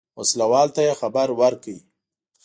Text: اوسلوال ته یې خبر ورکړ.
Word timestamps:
اوسلوال 0.19 0.67
ته 0.75 0.81
یې 0.87 0.93
خبر 1.01 1.27
ورکړ. 1.39 1.75